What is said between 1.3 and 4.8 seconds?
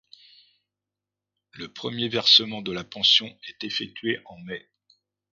Le premier versement de la pension est effectué en mai.